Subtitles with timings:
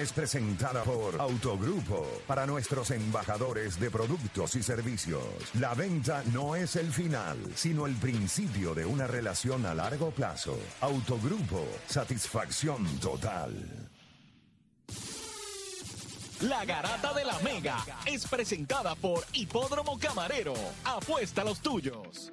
[0.00, 5.24] Es presentada por Autogrupo para nuestros embajadores de productos y servicios.
[5.54, 10.56] La venta no es el final, sino el principio de una relación a largo plazo.
[10.82, 13.90] Autogrupo, satisfacción total.
[16.42, 20.54] La Garata de la Mega es presentada por Hipódromo Camarero.
[20.84, 22.32] Apuesta a los tuyos.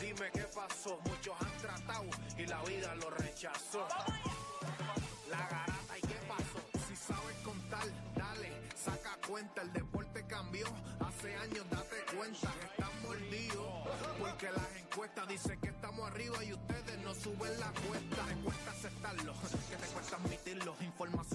[0.00, 2.06] Dime qué pasó, muchos han tratado
[2.38, 3.86] y la vida lo rechazó.
[5.28, 10.66] La garata y qué pasó, si sabes contar, dale, saca cuenta, el deporte cambió,
[11.00, 16.98] hace años date cuenta, están mordidos, porque las encuestas dicen que estamos arriba y ustedes
[17.04, 19.34] no suben la cuesta, te cuesta aceptarlo,
[19.68, 21.29] que te cuesta admitirlo, información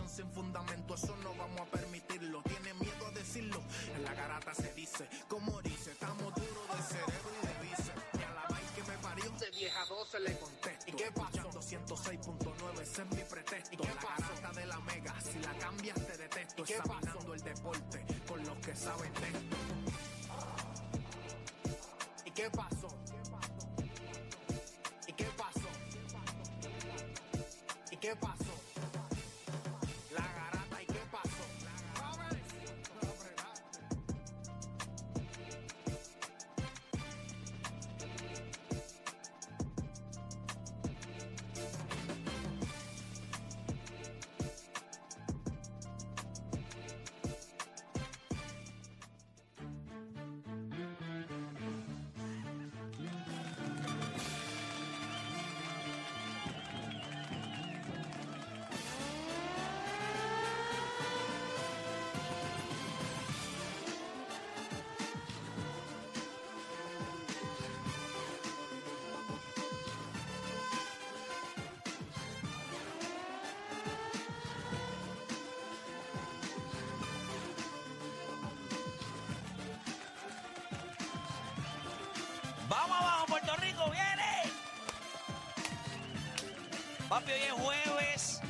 [10.16, 11.50] 10 a 12 le contesto, ¿y qué pasó?
[11.50, 13.90] 106.9, ese es mi pretexto, ¿y qué
[14.42, 18.76] la de la mega, si la cambias te detesto, examinando el deporte con los que
[18.76, 19.55] saben de esto.
[83.56, 84.54] Puerto Rico, viene.
[87.08, 88.42] Papi, hoy es jueves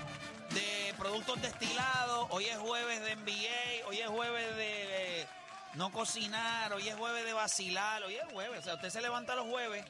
[0.51, 5.27] de productos destilados, hoy es jueves de NBA, hoy es jueves de eh,
[5.75, 8.59] no cocinar, hoy es jueves de vacilar, hoy es jueves.
[8.59, 9.85] O sea, usted se levanta los jueves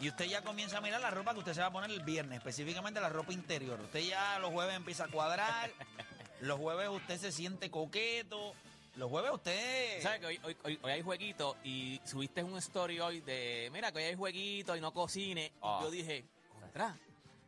[0.00, 2.00] y usted ya comienza a mirar la ropa que usted se va a poner el
[2.00, 3.78] viernes, específicamente la ropa interior.
[3.80, 5.70] Usted ya los jueves empieza a cuadrar,
[6.40, 8.54] los jueves usted se siente coqueto,
[9.00, 10.02] los jueves usted...
[10.02, 13.90] ¿Sabes que hoy, hoy, hoy, hoy hay jueguito y subiste un story hoy de, mira
[13.90, 15.52] que hoy hay jueguito y no cocine?
[15.62, 15.78] Ah.
[15.80, 16.24] Y yo dije,
[16.60, 16.96] contra.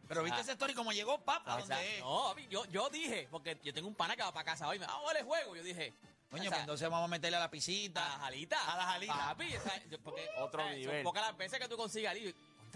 [0.09, 0.43] Pero viste Ah.
[0.43, 1.61] ese story como llegó, papá,
[2.01, 4.87] no, yo, yo dije, porque yo tengo un pana que va para casa hoy, me
[4.87, 5.55] va a jugar el juego.
[5.55, 5.95] Yo dije,
[6.31, 8.01] Coño, pues entonces vamos a meterle a la a pisita.
[8.01, 8.61] las alitas.
[8.67, 9.17] A las alitas.
[9.17, 9.55] Papi,
[10.03, 10.97] porque, Otro o sea, nivel.
[10.97, 12.17] Son pocas las veces que tú consigas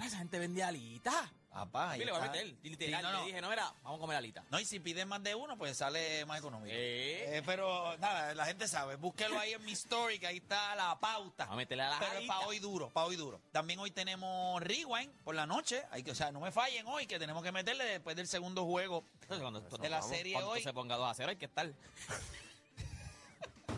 [0.04, 1.30] esa gente vende alitas.
[1.50, 2.32] Papá, Papi, le voy a está.
[2.32, 2.54] meter.
[2.62, 3.24] Y literal, Sí, no, le no.
[3.24, 4.44] dije, no, mira, vamos a comer alitas.
[4.50, 6.68] No, y si piden más de uno, pues sale más económico.
[6.70, 7.38] Eh.
[7.38, 8.96] Eh, pero nada, la gente sabe.
[8.96, 11.44] Búsquelo ahí en mi story, que ahí está la pauta.
[11.44, 13.40] Vamos a meterle a las Pero es para hoy duro, para hoy duro.
[13.52, 15.82] También hoy tenemos Rewind por la noche.
[15.92, 18.66] Hay que, o sea, no me fallen hoy, que tenemos que meterle después del segundo
[18.66, 20.62] juego Entonces, cuando esto- de la vamos, serie cuando hoy.
[20.62, 21.72] se ponga 2 a 0 hay que estar.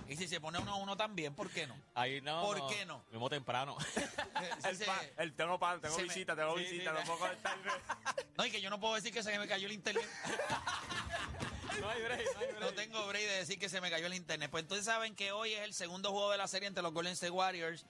[0.09, 1.77] Y si se pone uno a uno también, ¿por qué no?
[1.95, 2.41] Ahí no.
[2.43, 3.05] ¿Por qué no?
[3.11, 3.77] Mismo temprano.
[4.65, 4.87] El, se-
[5.19, 6.97] el tengo, pa- tengo me- visita, tengo sí, visita, sí.
[6.99, 7.71] no puedo conectarme.
[8.39, 10.05] no, y que yo no puedo decir que se me cayó el internet.
[11.81, 12.61] No hay break, no hay break.
[12.61, 14.51] No tengo break de decir que se me cayó el internet.
[14.51, 17.13] Pues entonces saben que hoy es el segundo juego de la serie entre los Golden
[17.13, 17.87] State Warriors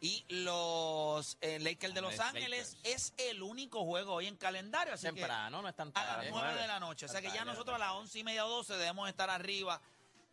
[0.00, 2.76] y los eh, Lakers de Los Ángeles.
[2.84, 6.16] Es el único juego hoy en calendario, así que Temprano, no es tan a las
[6.16, 6.30] tarde.
[6.32, 7.06] 9 de la noche.
[7.06, 9.80] O sea que ya nosotros a las 11 y media o 12 debemos estar arriba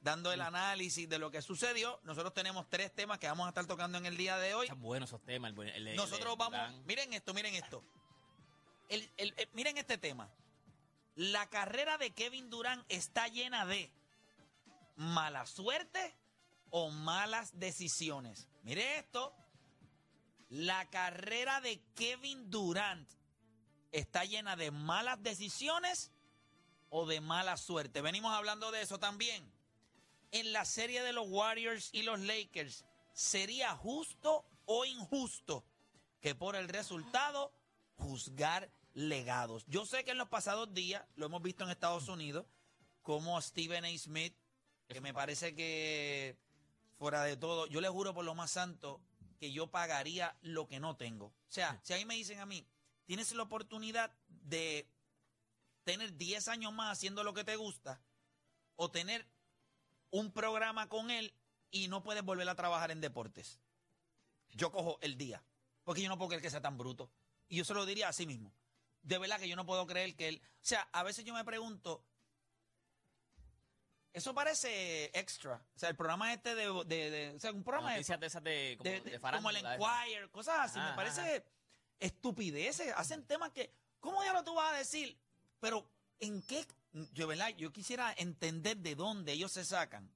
[0.02, 2.00] dando el análisis de lo que sucedió.
[2.04, 4.66] Nosotros tenemos tres temas que vamos a estar tocando en el día de hoy.
[4.66, 5.54] Están buenos esos temas.
[5.58, 7.84] el Nosotros el vamos, miren esto, miren esto.
[8.90, 9.10] El-
[9.54, 10.30] miren este tema.
[11.16, 13.92] La carrera de Kevin Durant está llena de
[14.96, 16.16] mala suerte
[16.72, 18.48] o malas decisiones.
[18.64, 19.34] Mire esto.
[20.50, 23.10] La carrera de Kevin Durant
[23.92, 26.12] está llena de malas decisiones
[26.90, 28.02] o de mala suerte.
[28.02, 29.50] Venimos hablando de eso también.
[30.32, 35.66] En la serie de los Warriors y los Lakers, ¿sería justo o injusto
[36.22, 37.54] que por el resultado
[37.98, 39.66] juzgar legados?
[39.68, 42.46] Yo sé que en los pasados días, lo hemos visto en Estados Unidos,
[43.02, 43.98] como Stephen A.
[43.98, 44.34] Smith,
[44.88, 46.38] que me parece que
[46.98, 49.02] fuera de todo, yo le juro por lo más santo
[49.40, 51.26] que yo pagaría lo que no tengo.
[51.26, 52.66] O sea, si ahí me dicen a mí,
[53.06, 54.88] tienes la oportunidad de
[55.84, 58.00] tener 10 años más haciendo lo que te gusta
[58.76, 59.28] o tener
[60.12, 61.34] un programa con él
[61.72, 63.60] y no puedes volver a trabajar en deportes.
[64.52, 65.44] Yo cojo el día,
[65.84, 67.10] porque yo no puedo creer que sea tan bruto.
[67.48, 68.54] Y yo se lo diría a sí mismo.
[69.02, 70.42] De verdad que yo no puedo creer que él...
[70.44, 72.06] O sea, a veces yo me pregunto,
[74.14, 75.66] eso parece extra.
[75.76, 76.66] O sea, el programa este de...
[76.86, 79.20] de- de- o sea, un programa de, Noticias de esas de, como, de- de de-
[79.20, 79.82] farándula, como el.
[79.82, 80.80] Enquire, cosas así.
[80.80, 81.44] Ajá, me parece ajá.
[82.00, 82.94] estupideces.
[82.96, 83.74] Hacen temas que...
[84.02, 85.18] ¿Cómo ya lo tú vas a decir?
[85.60, 85.88] Pero,
[86.20, 86.66] ¿en qué?
[87.14, 87.50] Yo, ¿verdad?
[87.58, 90.12] Yo quisiera entender de dónde ellos se sacan.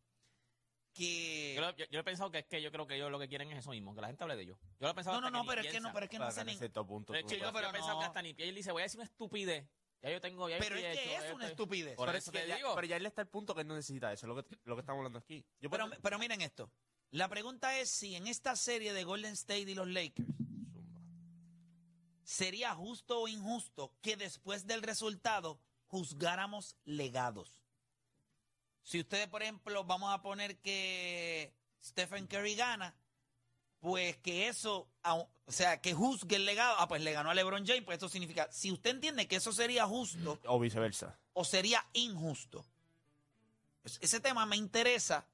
[0.93, 1.53] Que...
[1.55, 3.27] Yo, lo- yo- yo he pensado que es que yo creo que ellos lo que
[3.27, 4.57] quieren es eso mismo, que la gente hable de ellos.
[4.79, 6.25] Yo lo he pensado No, no, no, pero es que no, pero es que no
[6.25, 6.57] Claro, hace en ni...
[6.57, 7.11] cierto punto.
[7.13, 7.99] Pero que no yo, he pensado no.
[7.99, 8.47] que hasta ni pie.
[8.49, 9.67] Él dice, voy a decir una estupidez.
[10.01, 11.95] Ya yo tengo, ya Pero es que hecho, es ya una estoy- estupidez.
[11.95, 12.75] Por Pero eso es que te ya- digo.
[12.75, 14.75] Pero ya él está al punto que él no necesita eso, es lo que, lo
[14.75, 15.43] que estamos hablando aquí.
[15.59, 16.71] Yo Pero, puedo- pero miren esto.
[17.11, 20.93] La pregunta es si en esta serie de Golden State y los Lakers Zumba.
[22.23, 25.59] sería justo o injusto que después del resultado
[25.95, 27.49] juzgáramos legados.
[28.83, 32.93] Si ustedes, por ejemplo, vamos a poner que Stephen Curry gana,
[33.79, 37.65] pues que eso, o sea, que juzgue el legado, ah, pues le ganó a LeBron
[37.65, 41.17] James, pues eso significa, si usted entiende que eso sería justo O viceversa.
[41.33, 42.65] o sería injusto.
[43.85, 45.25] Es- Ese tema me interesa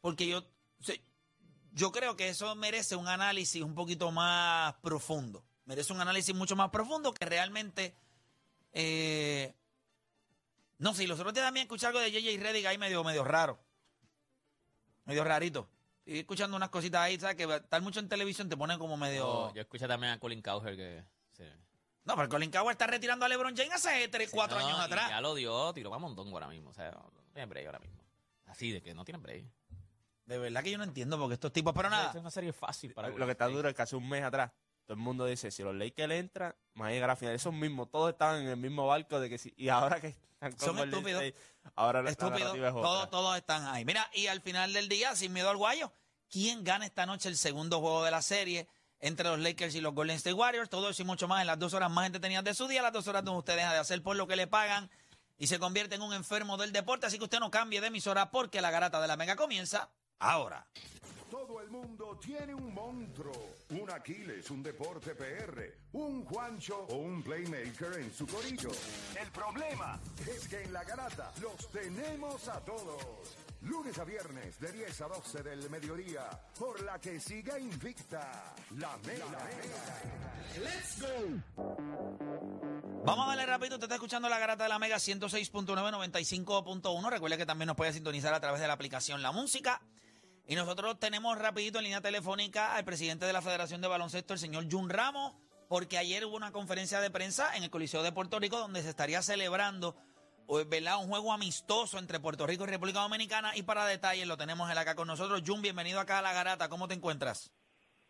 [0.00, 0.42] porque yo,
[1.72, 5.44] yo creo que eso merece un análisis un poquito más profundo.
[5.66, 7.94] Merece un análisis mucho más profundo que realmente...
[8.72, 9.54] eh,
[10.78, 13.58] no y los otros días también escuché algo de JJ Reddick ahí medio, medio raro.
[15.04, 15.68] Medio rarito.
[16.04, 17.36] Estoy escuchando unas cositas ahí, ¿sabes?
[17.36, 19.48] Que estar mucho en televisión te pone como medio...
[19.48, 21.04] Yo, yo escuché también a Colin Cowher que...
[21.32, 21.44] sí.
[22.04, 24.82] No, pero Colin Coward está retirando a LeBron James hace 3, 4 No, años y
[24.82, 25.10] atrás.
[25.10, 26.70] Ya lo dio, tiró a montón ahora mismo.
[26.70, 28.02] O sea, no, no tiene break ahora mismo.
[28.46, 29.44] Así de que no tiene break.
[30.24, 31.74] De verdad que yo no entiendo porque estos tipos...
[31.74, 34.08] Pero nada, Es una serie fácil para Lo que está duro es que hace un
[34.08, 34.52] mes atrás
[34.88, 37.34] todo el mundo dice, si los Lakers entran, van a llegar a la final.
[37.34, 39.52] Esos mismos, todos estaban en el mismo barco de que sí.
[39.58, 41.22] Y ahora que están con Son estúpidos.
[41.22, 41.38] State,
[41.76, 42.38] ahora la Estúpido.
[42.38, 42.72] narrativa es.
[42.74, 43.84] Todos, todos están ahí.
[43.84, 45.92] Mira, y al final del día, sin miedo al guayo,
[46.30, 48.66] ¿quién gana esta noche el segundo juego de la serie
[48.98, 50.70] entre los Lakers y los Golden State Warriors?
[50.70, 52.94] Todo eso y mucho más en las dos horas más entretenidas de su día, las
[52.94, 54.88] dos horas donde usted deja de hacer por lo que le pagan
[55.36, 57.04] y se convierte en un enfermo del deporte.
[57.04, 60.66] Así que usted no cambie de emisora porque la garata de la mega comienza ahora.
[61.68, 67.22] Todo el mundo tiene un monstruo, un Aquiles, un Deporte PR, un Juancho o un
[67.22, 68.70] Playmaker en su corillo.
[69.20, 73.36] El problema es que en la garata los tenemos a todos.
[73.62, 78.96] Lunes a viernes de 10 a 12 del mediodía, por la que siga invicta la
[79.04, 79.26] Mega.
[80.62, 81.42] ¡Let's go!
[83.04, 87.10] Vamos a darle rápido, usted está escuchando la garata de la Mega 106.9, 95.1.
[87.10, 89.82] Recuerde que también nos puede sintonizar a través de la aplicación La Música.
[90.50, 94.38] Y nosotros tenemos rapidito en línea telefónica al presidente de la Federación de Baloncesto, el
[94.38, 95.34] señor Jun Ramos,
[95.68, 98.88] porque ayer hubo una conferencia de prensa en el Coliseo de Puerto Rico donde se
[98.88, 99.94] estaría celebrando
[100.70, 101.02] ¿verdad?
[101.02, 103.54] un juego amistoso entre Puerto Rico y República Dominicana.
[103.56, 105.42] Y para detalles lo tenemos él acá con nosotros.
[105.46, 106.70] Jun, bienvenido acá a la garata.
[106.70, 107.52] ¿Cómo te encuentras?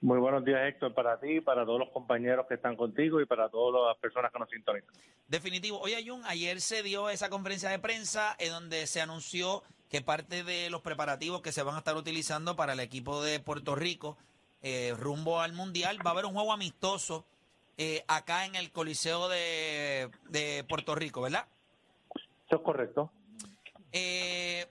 [0.00, 3.48] Muy buenos días, Héctor, para ti, para todos los compañeros que están contigo y para
[3.48, 4.94] todas las personas que nos sintonizan.
[5.26, 5.80] Definitivo.
[5.80, 10.44] Oye, Jun, ayer se dio esa conferencia de prensa en donde se anunció que parte
[10.44, 14.16] de los preparativos que se van a estar utilizando para el equipo de Puerto Rico
[14.62, 17.24] eh, rumbo al Mundial va a haber un juego amistoso
[17.76, 21.46] eh, acá en el Coliseo de, de Puerto Rico, ¿verdad?
[22.46, 23.10] Eso es correcto.
[23.92, 24.66] Eh,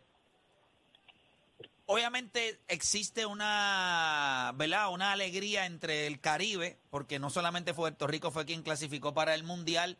[1.85, 4.91] obviamente existe una, ¿verdad?
[4.91, 9.43] Una alegría entre el Caribe, porque no solamente Puerto Rico fue quien clasificó para el
[9.43, 9.97] Mundial,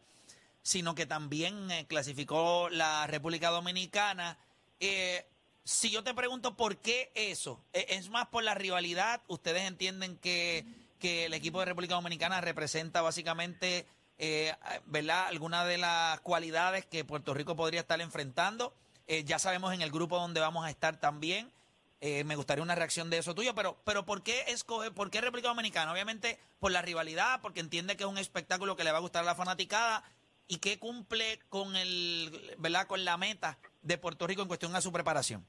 [0.61, 4.37] sino que también eh, clasificó la República Dominicana.
[4.79, 5.25] Eh,
[5.63, 9.21] si yo te pregunto por qué eso, ¿E- ¿es más por la rivalidad?
[9.27, 10.65] ¿Ustedes entienden que,
[10.99, 13.85] que el equipo de República Dominicana representa básicamente,
[14.17, 14.53] eh,
[14.85, 18.73] ¿verdad?, algunas de las cualidades que Puerto Rico podría estar enfrentando.
[19.07, 21.51] Eh, ya sabemos en el grupo donde vamos a estar también.
[21.99, 25.19] Eh, me gustaría una reacción de eso tuyo, pero, pero ¿por qué escoge, por qué
[25.19, 25.91] República Dominicana?
[25.91, 29.23] Obviamente por la rivalidad, porque entiende que es un espectáculo que le va a gustar
[29.23, 30.03] a la fanaticada
[30.47, 32.87] y que cumple con el, ¿verdad?
[32.87, 35.45] Con la meta de Puerto Rico en cuestión a su preparación.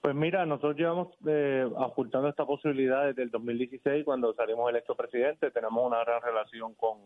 [0.00, 5.50] Pues mira, nosotros llevamos eh, ocultando esta posibilidad desde el 2016 cuando salimos electo presidente.
[5.50, 6.98] Tenemos una gran relación con,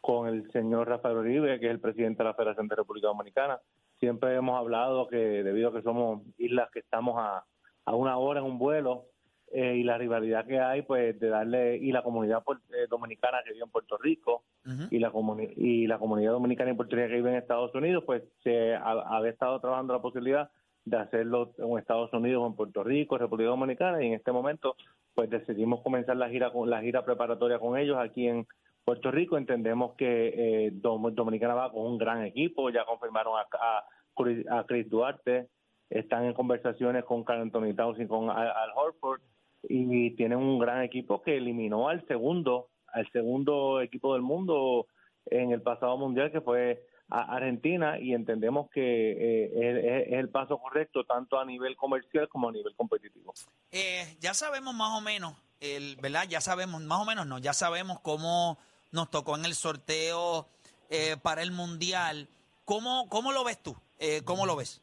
[0.00, 3.58] con el señor Rafael Uribe, que es el presidente de la Federación de República Dominicana.
[3.98, 7.44] Siempre hemos hablado que debido a que somos islas que estamos a,
[7.84, 9.06] a una hora en un vuelo
[9.52, 13.38] eh, y la rivalidad que hay, pues de darle, y la comunidad puer- eh, dominicana
[13.44, 14.42] que vive en Puerto Rico,
[14.90, 15.12] y la
[15.56, 19.30] y la comunidad dominicana y puertorriqueña que vive en Estados Unidos, pues se ha- había
[19.30, 20.50] estado trabajando la posibilidad
[20.86, 24.76] de hacerlo en Estados Unidos o en Puerto Rico, República Dominicana, y en este momento
[25.14, 28.46] pues decidimos comenzar la gira con la gira preparatoria con ellos aquí en
[28.84, 29.38] Puerto Rico.
[29.38, 33.84] Entendemos que eh, Dom- Dominicana va con un gran equipo, ya confirmaron a, a,
[34.16, 35.48] Chris- a Chris Duarte,
[35.88, 39.20] están en conversaciones con Carl Anthony Towns y con Al, Al Horford
[39.68, 44.86] y tienen un gran equipo que eliminó al segundo al segundo equipo del mundo
[45.26, 51.04] en el pasado mundial que fue Argentina y entendemos que eh, es el paso correcto
[51.04, 53.34] tanto a nivel comercial como a nivel competitivo.
[53.70, 56.24] Eh, ya sabemos más o menos, el, ¿verdad?
[56.28, 58.58] Ya sabemos, más o menos no, ya sabemos cómo
[58.92, 60.48] nos tocó en el sorteo
[60.88, 62.28] eh, para el Mundial.
[62.64, 63.76] ¿Cómo, cómo lo ves tú?
[63.98, 64.82] Eh, ¿Cómo lo ves?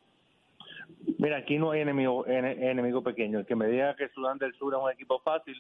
[1.18, 3.40] Mira, aquí no hay enemigo ene- enemigo pequeño.
[3.40, 5.56] El que me diga que Sudán del Sur es un equipo fácil,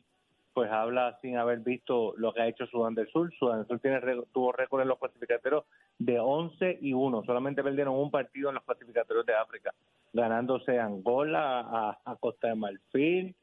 [0.54, 3.32] pues habla sin haber visto lo que ha hecho Sudán del Sur.
[3.40, 4.00] Sudán del Sur tiene,
[4.34, 5.64] tuvo récord en los clasificatorios
[5.98, 7.24] de 11 y 1.
[7.24, 9.74] Solamente perdieron un partido en los clasificatorios de África,
[10.14, 13.36] ganándose a Angola, a, Costa de Marfil,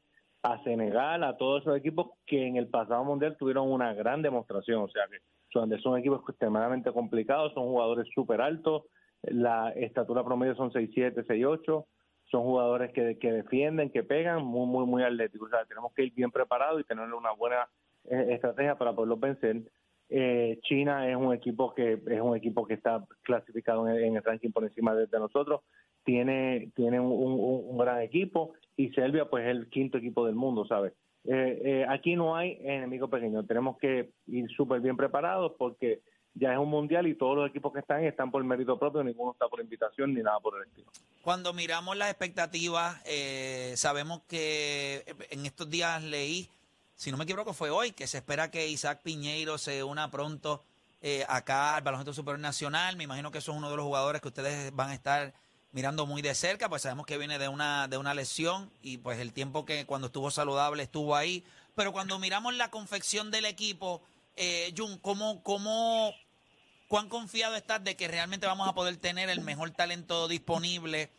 [0.43, 4.83] a Senegal, a todos esos equipos que en el pasado mundial tuvieron una gran demostración.
[4.83, 5.17] O sea que
[5.51, 8.83] Sur son equipos extremadamente complicados, son jugadores súper altos,
[9.23, 11.85] la estatura promedio son 6'7", 6'8",
[12.25, 15.47] son jugadores que, que defienden, que pegan, muy, muy, muy atléticos.
[15.47, 17.67] O sea, tenemos que ir bien preparados y tener una buena
[18.09, 19.63] eh, estrategia para poderlos vencer.
[20.09, 24.23] Eh, China es un equipo que es un equipo que está clasificado en en el
[24.23, 25.61] ranking por encima de, nosotros.
[26.03, 30.35] Tiene tiene un, un- un gran equipo y Serbia pues es el quinto equipo del
[30.35, 30.93] mundo, ¿sabes?
[31.25, 33.45] Eh, eh, aquí no hay enemigo pequeño.
[33.45, 35.99] Tenemos que ir súper bien preparados porque
[36.33, 39.31] ya es un mundial y todos los equipos que están están por mérito propio, ninguno
[39.31, 40.91] está por invitación ni nada por el estilo.
[41.21, 46.49] Cuando miramos las expectativas, eh, sabemos que en estos días leí,
[46.95, 50.63] si no me equivoco fue hoy, que se espera que Isaac Piñeiro se una pronto
[51.01, 52.95] eh, acá al Baloncesto Superior Nacional.
[52.95, 55.33] Me imagino que eso es uno de los jugadores que ustedes van a estar
[55.71, 59.19] mirando muy de cerca, pues sabemos que viene de una, de una lesión y pues
[59.19, 61.43] el tiempo que cuando estuvo saludable estuvo ahí.
[61.75, 64.01] Pero cuando miramos la confección del equipo,
[64.39, 66.11] eh, Jun, ¿cómo, cómo,
[66.87, 71.09] ¿cuán confiado estás de que realmente vamos a poder tener el mejor talento disponible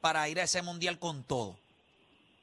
[0.00, 1.56] para ir a ese mundial con todo?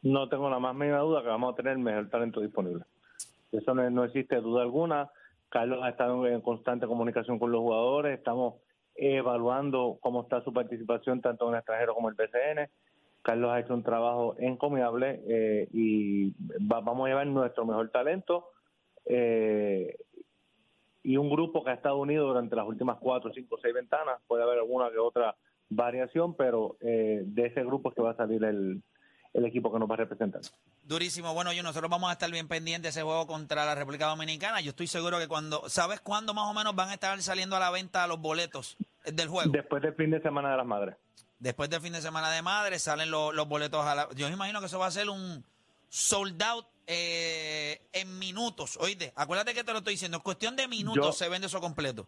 [0.04, 2.84] No tengo la más mínima duda que vamos a tener el mejor talento disponible.
[3.52, 5.10] Eso no, existe duda alguna.
[5.50, 8.18] Carlos ha estado en constante comunicación con los jugadores.
[8.18, 8.56] Estamos
[8.96, 12.70] evaluando cómo está su participación tanto en el extranjero como en el BCN.
[13.24, 16.30] Carlos ha hecho un trabajo encomiable eh, y
[16.72, 18.50] va- vamos a llevar nuestro mejor talento
[19.06, 19.98] eh,
[21.18, 24.20] y un grupo que ha estado unido durante las últimas cuatro, cinco, seis ventanas.
[24.28, 25.36] Puede haber alguna que otra
[25.68, 28.84] variación, pero eh, de ese grupo es que va a salir el,
[29.34, 30.42] el equipo que nos va a representar.
[30.84, 31.34] Durísimo.
[31.34, 34.62] Bueno, yo nosotros vamos a estar bien pendientes de ese juego contra la República Dominicana.
[34.62, 37.60] Yo estoy seguro que cuando, ¿sabes cuándo más o menos van a estar saliendo a
[37.60, 39.52] la venta los boletos del juego?
[39.52, 40.96] Después del fin de semana de las madres.
[41.40, 44.08] Después del fin de semana de madre salen los, los boletos a la...
[44.16, 45.44] Yo me imagino que eso va a ser un
[45.90, 48.78] sold out eh, en minutos.
[48.82, 50.18] Oíste, acuérdate que te lo estoy diciendo.
[50.18, 52.08] Es cuestión de minutos Yo- se vende eso completo.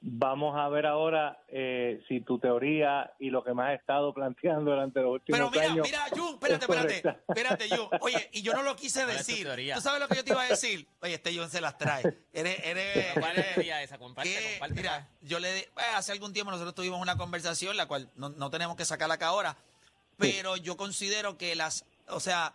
[0.00, 4.70] Vamos a ver ahora eh, si tu teoría y lo que me has estado planteando
[4.70, 5.84] durante los últimos Pero mira, años.
[5.84, 7.20] mira, Jun, espérate, es espérate, correcta.
[7.28, 7.88] espérate, Jun.
[8.02, 9.72] Oye, y yo no lo quise ¿Cuál es tu decir.
[9.74, 10.86] ¿Tú sabes lo que yo te iba a decir?
[11.02, 12.02] Oye, este Jun se las trae.
[12.32, 13.98] Eres, eres, ¿Cuál es teoría esa?
[13.98, 14.74] Comparte, que, comparte.
[14.76, 18.50] mira, yo le eh, hace algún tiempo nosotros tuvimos una conversación, la cual no, no
[18.50, 19.56] tenemos que sacarla acá ahora,
[20.16, 22.54] pero yo considero que las, o sea,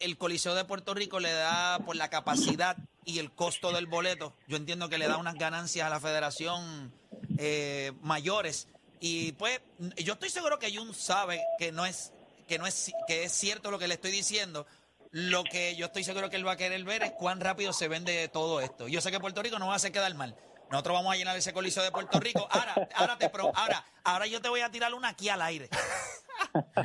[0.00, 4.34] el Coliseo de Puerto Rico le da por la capacidad y el costo del boleto,
[4.46, 6.92] yo entiendo que le da unas ganancias a la federación
[7.38, 8.68] eh, mayores
[9.00, 9.60] y pues
[9.98, 12.12] yo estoy seguro que Jun sabe que no es
[12.48, 14.66] que no es que es cierto lo que le estoy diciendo.
[15.12, 17.88] Lo que yo estoy seguro que él va a querer ver es cuán rápido se
[17.88, 18.86] vende todo esto.
[18.88, 20.36] Yo sé que Puerto Rico no va a hacer quedar mal,
[20.70, 22.46] Nosotros vamos a llenar ese coliseo de Puerto Rico.
[22.50, 25.70] Ahora, ahora, te pro- ahora, ahora yo te voy a tirar una aquí al aire.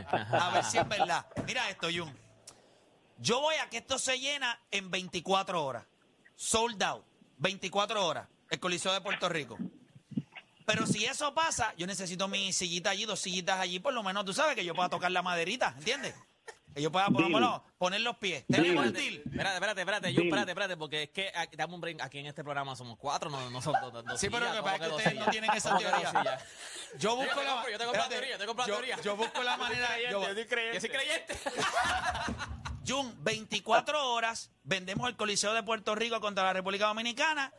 [0.08, 1.26] A ver si es verdad.
[1.46, 2.16] Mira esto, Jun.
[3.22, 5.86] Yo voy a que esto se llena en 24 horas.
[6.36, 7.06] Sold out.
[7.38, 8.28] 24 horas.
[8.50, 9.58] El Coliseo de Puerto Rico.
[10.66, 14.26] Pero si eso pasa, yo necesito mi sillita allí, dos sillitas allí, por lo menos
[14.26, 16.16] tú sabes que yo pueda tocar la maderita, ¿entiendes?
[16.74, 18.46] Que yo pueda por lo menos poner los pies.
[18.48, 19.16] ¿Tenemos el Deal.
[19.26, 20.24] Espérate, espérate, espérate, Deal.
[20.24, 23.30] espérate, espérate, porque es que aquí, dame un break, aquí en este programa somos cuatro,
[23.30, 25.26] no, no son dos, dos Sí, pero lo que ¿cómo pasa es que ustedes sillas?
[25.26, 26.40] no tienen esa ¿Cómo que dos teoría.
[27.00, 29.02] Yo busco Yo la yo te compro la teoría, yo te compro la yo- teoría.
[29.02, 29.90] Yo busco la manera.
[30.10, 31.38] yo- Yo soy creyente.
[32.88, 37.54] Jun, 24 horas, vendemos el Coliseo de Puerto Rico contra la República Dominicana.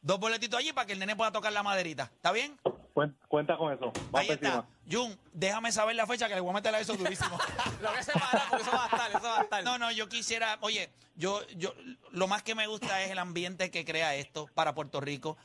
[0.00, 2.04] Dos boletitos allí para que el nene pueda tocar la maderita.
[2.14, 2.56] ¿Está bien?
[2.94, 3.90] Cuen- Cuenta con eso.
[4.10, 4.46] Vamos Ahí está.
[4.48, 4.68] encima.
[4.90, 7.36] Jun, déjame saber la fecha que le voy a meter a eso durísimo.
[7.82, 9.64] Lo voy a separar porque eso va a estar, eso va a estar.
[9.64, 11.74] No, no, yo quisiera, oye, yo, yo,
[12.12, 15.36] lo más que me gusta es el ambiente que crea esto para Puerto Rico,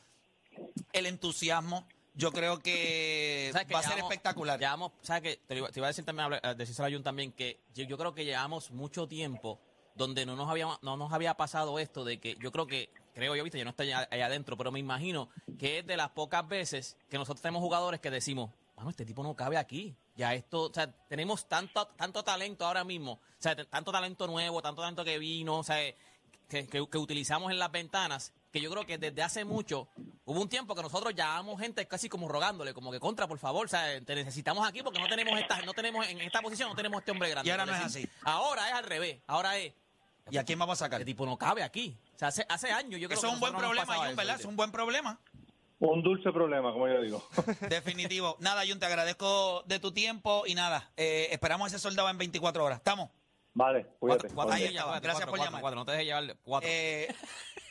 [0.92, 1.86] el entusiasmo.
[2.16, 4.58] Yo creo que ¿Sabes que va a ser llevamos- espectacular.
[4.60, 5.40] Llevamos, ¿sabes qué?
[5.48, 7.98] Te, iba, te iba a decir también, a decírselo a Jun también, que yo, yo
[7.98, 9.58] creo que llevamos mucho tiempo
[9.96, 13.34] donde no nos había, no nos había pasado esto de que yo creo que, creo
[13.34, 15.28] yo, viste, yo no estoy allá, allá adentro, pero me imagino
[15.58, 19.22] que es de las pocas veces que nosotros tenemos jugadores que decimos, vamos, este tipo
[19.22, 19.94] no cabe aquí.
[20.16, 24.62] Ya esto, o sea, tenemos tanto, tanto talento ahora mismo, o sea, tanto talento nuevo,
[24.62, 25.76] tanto talento que vino, o sea,
[26.48, 29.88] que, que- que utilizamos en las ventanas, que yo creo que desde hace mucho
[30.24, 33.66] hubo un tiempo que nosotros llamamos gente casi como rogándole, como que contra, por favor,
[33.66, 36.74] o sea, te necesitamos aquí porque no tenemos esta, no tenemos en esta posición no
[36.74, 37.48] tenemos este hombre grande.
[37.48, 38.08] Y ahora no es así.
[38.22, 39.72] Ahora es al revés, ahora es
[40.30, 41.00] ¿Y a quién vamos a sacar?
[41.00, 41.96] este tipo no cabe aquí.
[42.14, 44.40] O sea, hace, hace años yo creo Eso que es un buen problema, Jun, ¿verdad?
[44.40, 45.20] Es un buen problema.
[45.80, 47.22] Un dulce problema, como yo digo.
[47.68, 48.36] Definitivo.
[48.40, 52.64] Nada, Jun, te agradezco de tu tiempo y nada, eh, esperamos ese soldado en 24
[52.64, 52.78] horas.
[52.78, 53.10] ¿Estamos?
[53.54, 54.28] Vale, cuídate.
[54.28, 54.90] Cuatro, cuatro estaba.
[54.90, 55.60] cuatro, Gracias cuatro, por cuatro, llamar.
[55.60, 56.68] cuatro, no te dejes llevar cuatro.
[56.70, 57.14] Eh,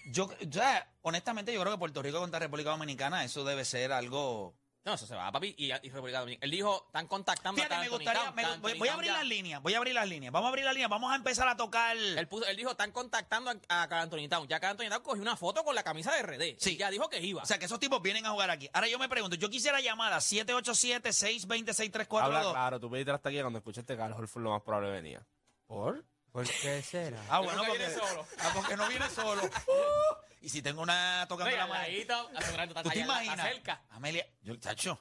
[0.06, 3.92] yo, o sea, honestamente, yo creo que Puerto Rico contra República Dominicana, eso debe ser
[3.92, 4.56] algo.
[4.86, 5.54] no, eso se va, papi.
[5.58, 6.46] Y, y República Dominicana.
[6.46, 8.22] Él dijo, están contactando Fíjate, a me gustaría.
[8.24, 9.18] Town, me- voy, voy a abrir ya.
[9.18, 10.32] las líneas, voy a abrir las líneas.
[10.34, 11.96] Vamos a abrir las líneas, vamos a empezar a tocar.
[11.98, 14.48] Él, puso- él dijo, están contactando a, a Anthony Town.
[14.48, 16.56] Ya Anthony Town cogió una foto con la camisa de RD.
[16.60, 16.78] Sí.
[16.78, 17.44] Ya dijo que iba.
[17.44, 18.70] O sea, que esos tipos vienen a jugar aquí.
[18.74, 22.22] Ahora yo me pregunto, yo quisiera llamar a 787-620-6342.
[22.22, 25.22] Habla claro, tú pediste hasta aquí cuando escuchaste que Al lo más probable venía.
[25.68, 26.04] ¿Por?
[26.32, 27.20] ¿Por qué será?
[27.30, 28.28] Ah, bueno, porque, viene solo.
[28.40, 29.42] ah, porque no viene solo.
[30.42, 33.48] y si tengo una tocando Mira, la está, asegurando, ¿Tú está te imaginas?
[33.48, 33.82] cerca.
[33.92, 35.00] Amelia, yo, chacho,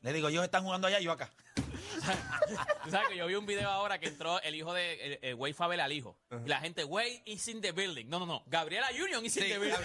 [0.00, 1.30] le digo, ellos están jugando allá y yo acá.
[2.84, 5.54] Tú sabes que yo vi un video ahora que entró el hijo de eh, Wade
[5.54, 6.16] Favela al hijo.
[6.44, 8.06] Y la gente, Wade is in the building.
[8.08, 8.42] No, no, no.
[8.46, 9.78] Gabriela Union is in Sí, the building.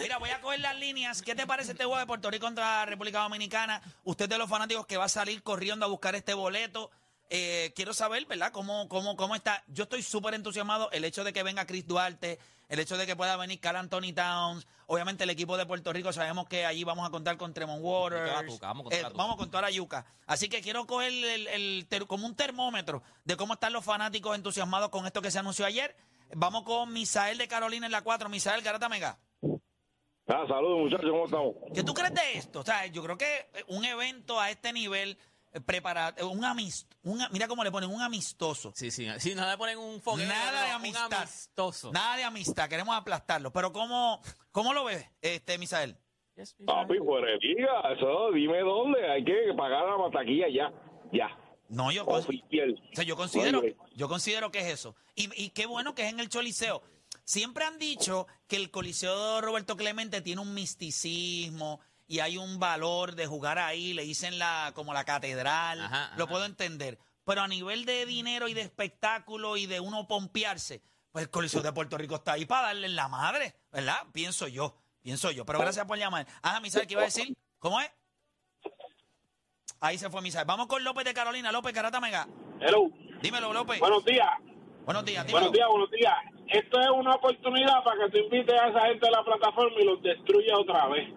[0.00, 1.22] Mira, voy a coger las líneas.
[1.22, 3.80] ¿Qué te parece este juego de Puerto Rico contra República Dominicana?
[4.04, 6.90] Usted de los fanáticos que va a salir corriendo a buscar este boleto.
[7.34, 8.52] Eh, quiero saber, ¿verdad?
[8.52, 9.64] ¿Cómo, cómo, cómo está?
[9.68, 10.90] Yo estoy súper entusiasmado.
[10.90, 14.12] El hecho de que venga Chris Duarte, el hecho de que pueda venir Carl Anthony
[14.14, 14.66] Towns.
[14.86, 18.20] Obviamente el equipo de Puerto Rico, sabemos que allí vamos a contar con Tremont Waters.
[18.20, 20.04] Con toda la tuca, vamos con toda Eh, vamos con toda la yuca.
[20.26, 24.36] Así que quiero coger el, el ter- como un termómetro de cómo están los fanáticos
[24.36, 25.96] entusiasmados con esto que se anunció ayer.
[26.34, 28.28] Vamos con Misael de Carolina en la 4.
[28.28, 29.18] Misael Garata Mega.
[30.28, 31.54] Ah, saludos muchachos, ¿cómo estamos?
[31.74, 32.60] ¿Qué tú crees de esto?
[32.60, 35.18] O sea, yo creo que un evento a este nivel
[35.52, 38.72] eh, preparado, un amist, un, mira cómo le ponen un amistoso.
[38.74, 39.06] Sí, sí.
[39.18, 40.26] Si no le ponen un fogueo.
[40.26, 41.12] Nada no, de un amistad.
[41.12, 41.92] amistoso.
[41.92, 43.52] Nada de amistad, queremos aplastarlo.
[43.52, 45.96] Pero ¿cómo, cómo lo ves, este Misael?
[46.36, 50.72] Yes, yes, Papi, fuera de liga, eso, dime dónde, hay que pagar la mataquilla ya,
[51.12, 51.28] ya,
[51.68, 52.74] No, yo, oficial.
[52.90, 53.60] o sea, yo considero,
[53.94, 54.96] yo considero que es eso.
[55.14, 56.82] Y, y qué bueno que es en el Choliseo.
[57.24, 63.14] Siempre han dicho que el Coliseo Roberto Clemente tiene un misticismo y hay un valor
[63.14, 66.98] de jugar ahí, le dicen la como la catedral, Ajá, lo puedo entender.
[67.24, 71.62] Pero a nivel de dinero y de espectáculo y de uno pompearse, pues el Coliseo
[71.62, 73.96] de Puerto Rico está ahí para darle en la madre, ¿verdad?
[74.12, 75.44] Pienso yo, pienso yo.
[75.46, 76.26] Pero gracias por llamar.
[76.42, 77.32] Ajá, Misael, ¿qué iba a decir?
[77.58, 77.90] ¿Cómo es?
[79.80, 80.46] Ahí se fue Misael.
[80.46, 81.50] Vamos con López de Carolina.
[81.52, 82.26] López Carata Mega.
[82.60, 82.88] Hello,
[83.20, 83.78] Dímelo, López.
[83.80, 84.28] buenos días,
[84.84, 85.50] Buenos días, dímelo.
[85.50, 86.14] buenos días, buenos días.
[86.52, 89.84] Esto es una oportunidad para que tú invites a esa gente de la plataforma y
[89.84, 91.08] los destruyas otra vez.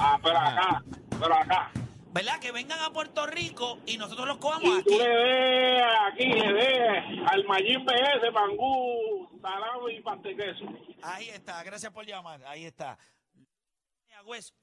[0.00, 0.84] Ah, pero acá,
[1.20, 1.70] pero acá.
[2.12, 2.40] ¿Verdad?
[2.40, 4.88] Que vengan a Puerto Rico y nosotros los cojamos Y aquí.
[4.88, 10.64] tú le des aquí, le des al Mayín BS, mangú, salami y pantequeso.
[11.02, 12.42] Ahí está, gracias por llamar.
[12.46, 12.98] Ahí está.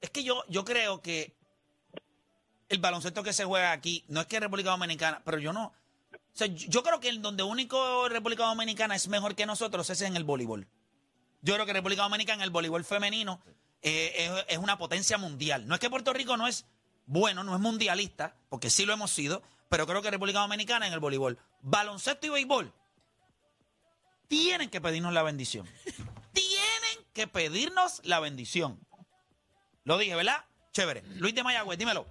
[0.00, 1.36] Es que yo, yo creo que
[2.68, 5.72] el baloncesto que se juega aquí, no es que República Dominicana, pero yo no.
[6.34, 10.00] O sea, yo creo que el donde único República Dominicana es mejor que nosotros es
[10.00, 10.66] en el voleibol.
[11.42, 13.40] Yo creo que República Dominicana en el voleibol femenino
[13.82, 15.68] eh, es, es una potencia mundial.
[15.68, 16.66] No es que Puerto Rico no es
[17.06, 20.92] bueno, no es mundialista, porque sí lo hemos sido, pero creo que República Dominicana en
[20.92, 22.72] el voleibol, baloncesto y béisbol,
[24.26, 25.68] tienen que pedirnos la bendición.
[26.32, 28.80] tienen que pedirnos la bendición.
[29.84, 30.44] Lo dije, ¿verdad?
[30.72, 31.02] Chévere.
[31.16, 32.06] Luis de Mayagüez, dímelo.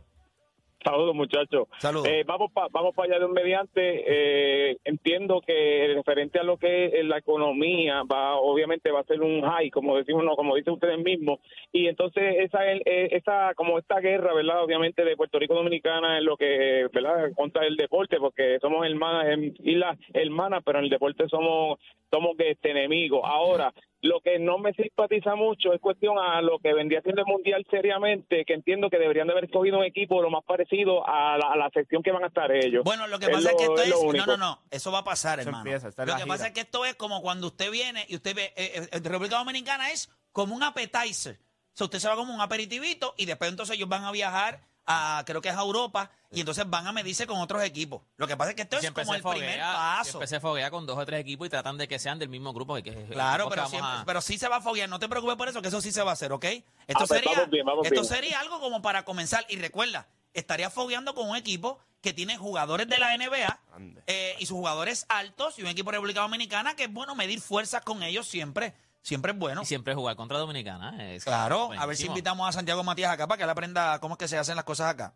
[0.84, 1.68] Saludos, muchachos.
[1.78, 2.08] Saludos.
[2.08, 4.04] Eh, vamos para vamos para allá de un mediante.
[4.06, 9.22] Eh, entiendo que referente a lo que es la economía, va obviamente va a ser
[9.22, 11.40] un high, como decimos, no, como dicen ustedes mismos.
[11.72, 14.64] Y entonces esa eh, esa como esta guerra, ¿verdad?
[14.64, 17.32] Obviamente de Puerto Rico Dominicana es lo que, ¿verdad?
[17.36, 21.80] Contra el deporte, porque somos hermanas, em, islas hermanas, pero en el deporte somos
[22.12, 23.22] somos este, enemigos.
[23.24, 27.28] Ahora, lo que no me simpatiza mucho es cuestión a lo que vendría siendo el
[27.28, 31.38] mundial seriamente, que entiendo que deberían de haber cogido un equipo lo más parecido a
[31.38, 32.84] la, a la sección que van a estar ellos.
[32.84, 34.60] Bueno, lo que Es pasa es, que esto es No, no, no.
[34.70, 35.66] Eso va a pasar, Eso hermano.
[35.72, 36.34] empieza, en lo que gira.
[36.34, 38.54] pasa es que esto es como cuando usted viene y usted ve.
[38.58, 41.36] eh, eh, República Dominicana es como un appetizer.
[41.36, 44.60] O sea, usted se va como un aperitivito y después entonces ellos van a viajar
[44.86, 48.02] a, creo que es a Europa, y entonces van a medirse con otros equipos.
[48.18, 50.04] Lo que pasa es que esto es como el primer paso.
[50.12, 52.54] siempre se foguea con dos o tres equipos y tratan de que sean del mismo
[52.54, 52.76] grupo.
[52.76, 54.90] Que, Claro, pero, siempre- a- pero sí se va a foguear.
[54.90, 56.46] No te preocupes por eso, que eso sí se va a hacer, ¿ok?
[56.46, 58.14] Esto, Ah, pues sería, vamos bien, vamos esto bien.
[58.14, 59.46] sería algo como para comenzar.
[59.48, 63.60] Y recuerda, estaría fogueando con un equipo que tiene jugadores de la NBA
[64.08, 67.40] eh, y sus jugadores altos y un equipo de República Dominicana que es bueno medir
[67.40, 68.74] fuerzas con ellos siempre.
[69.04, 69.62] Siempre es bueno.
[69.62, 71.14] Y siempre jugar contra Dominicana.
[71.14, 74.16] es Claro, a ver si invitamos a Santiago Matías acá para que él aprenda cómo
[74.16, 75.14] es que se hacen las cosas acá.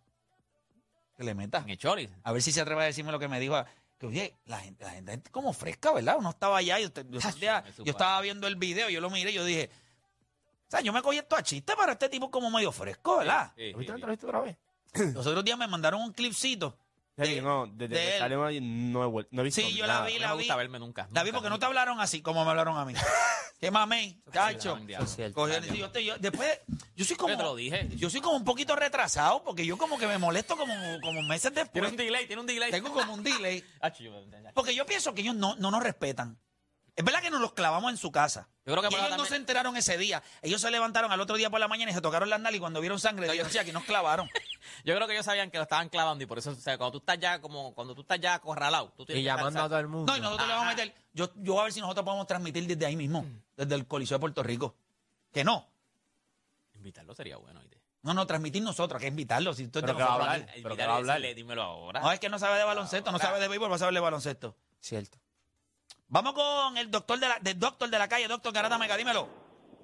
[1.16, 1.60] Que le meta.
[1.60, 2.08] En el Choli.
[2.24, 3.56] A ver si se atreve a decirme lo que me dijo.
[3.98, 6.18] Que oye, la gente, la gente es como fresca, ¿verdad?
[6.20, 7.20] Uno estaba allá y usted- yo,
[7.84, 9.72] yo estaba viendo el video, yo lo miré y yo dije,
[10.68, 13.54] o sea, yo me cogí esto a chiste para este tipo como medio fresco, ¿verdad?
[13.56, 14.26] Sí, ¿Viste sí, sí.
[14.26, 14.58] otra vez?
[15.16, 16.78] Los otros días me mandaron un clipcito.
[17.26, 19.88] Sí, de- no, desde de que ahí no he, vuel- no he visto Sí, yo
[19.88, 20.02] nada.
[20.02, 20.40] la vi, No la me vi.
[20.40, 21.08] gusta verme nunca.
[21.12, 21.68] La vi nunca, porque no te nunca.
[21.68, 22.94] hablaron así como me hablaron a mí.
[23.60, 23.72] ¿Qué.
[25.34, 26.60] Cogió- sí, yo yo- después,
[26.96, 27.32] yo soy como.
[27.34, 27.90] Yo te lo dije.
[27.96, 31.52] Yo soy como un poquito retrasado porque yo como que me molesto como, como meses
[31.52, 31.90] Tiene después.
[31.92, 32.70] un delay, tiene un delay.
[32.70, 33.64] Tengo como un delay.
[34.54, 36.40] Porque yo pienso que ellos no, no nos respetan.
[36.96, 38.48] Es verdad que nos los clavamos en su casa.
[38.68, 40.22] Yo creo que Y ellos no se enteraron ese día.
[40.42, 42.60] Ellos se levantaron al otro día por la mañana y se tocaron las nalgas y
[42.60, 44.30] cuando vieron sangre, dijeron, sí, aquí nos clavaron.
[44.84, 46.92] Yo creo que ellos sabían que lo estaban clavando y por eso, o sea, cuando
[46.92, 49.70] tú estás ya como, cuando tú estás ya acorralado, tú tienes Y que llamando a
[49.70, 50.12] todo el mundo.
[50.12, 50.94] No, y nosotros le vamos a meter.
[51.14, 53.26] Yo, yo voy a ver si nosotros podemos transmitir desde ahí mismo,
[53.56, 54.76] desde el Coliseo de Puerto Rico.
[55.32, 55.66] Que no.
[56.76, 57.62] Invitarlo sería bueno.
[58.02, 59.54] No, no, transmitir nosotros, que invitarlo.
[59.54, 60.48] Si de Pero que va a hablar.
[60.62, 61.22] Pero que va a hablar.
[61.22, 62.02] dímelo ahora.
[62.02, 64.00] No, es que no sabe de baloncesto, no sabe de béisbol, va a saber de
[64.02, 64.58] baloncesto.
[64.82, 65.18] Cierto.
[66.10, 69.28] Vamos con el doctor de la, del doctor de la calle, doctor Garata Mega, dímelo.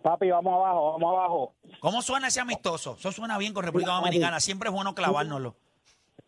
[0.02, 1.54] Papi, vamos abajo, vamos abajo.
[1.80, 2.96] ¿Cómo suena ese amistoso?
[2.98, 5.56] Eso suena bien con República Dominicana, siempre es bueno clavárnoslo.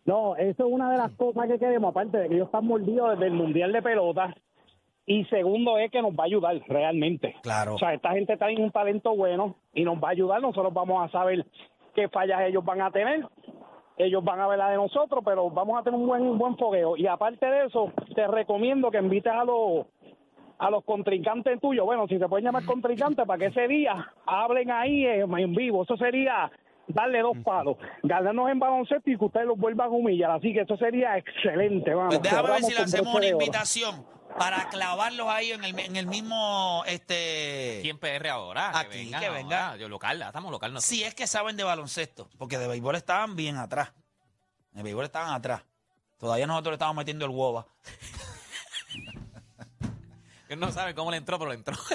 [0.04, 3.10] No, eso es una de las cosas que queremos, aparte de que ellos están mordidos
[3.10, 4.34] desde el Mundial de Pelota.
[5.04, 7.36] Y segundo es que nos va a ayudar realmente.
[7.42, 7.74] Claro.
[7.74, 10.42] O sea, esta gente tiene un talento bueno y nos va a ayudar.
[10.42, 11.46] Nosotros vamos a saber
[11.94, 13.26] qué fallas ellos van a tener.
[13.96, 16.56] Ellos van a ver la de nosotros, pero vamos a tener un buen, un buen
[16.56, 16.96] fogueo.
[16.96, 19.86] Y aparte de eso, te recomiendo que invites a los
[20.58, 24.70] a los contrincantes tuyos, bueno, si se pueden llamar contrincantes, para que ese día hablen
[24.70, 25.82] ahí en vivo.
[25.82, 26.50] Eso sería
[26.88, 30.30] darle dos palos, ganarnos en baloncesto y que ustedes los vuelvan a humillar.
[30.30, 32.16] Así que eso sería excelente, vamos.
[32.16, 36.06] Pues déjame ver si le hacemos una invitación para clavarlos ahí en el, en el
[36.06, 37.78] mismo, este...
[37.80, 38.78] Aquí en PR ahora.
[38.78, 39.66] Aquí, que vengan que venga.
[39.68, 39.76] ahora.
[39.78, 40.88] Yo local, estamos local nosotros.
[40.88, 43.92] Si es que saben de baloncesto, porque de béisbol estaban bien atrás.
[44.72, 45.62] De béisbol estaban atrás.
[46.18, 47.66] Todavía nosotros le estábamos metiendo el hueva.
[50.48, 51.76] Él no sabe cómo le entró, pero le entró.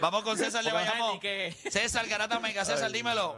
[0.00, 1.14] Vamos con César Bayamón.
[1.14, 3.36] ni que- César Garata Mega, César, dímelo.